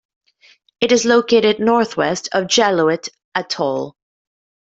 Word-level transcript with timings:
It 0.79 0.91
is 0.91 1.05
located 1.05 1.59
northwest 1.59 2.29
of 2.31 2.45
Jaluit 2.45 3.09
Atoll. 3.35 3.95